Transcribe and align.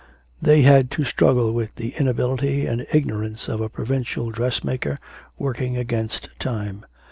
They 0.41 0.63
had 0.63 0.89
to 0.97 1.03
struggle 1.03 1.53
with 1.53 1.75
the 1.75 1.89
inability 1.95 2.65
and 2.65 2.87
ignorance 2.91 3.47
of 3.47 3.61
a 3.61 3.69
provincial 3.69 4.31
dressmaker, 4.31 4.97
working 5.37 5.77
against 5.77 6.29
time. 6.39 6.87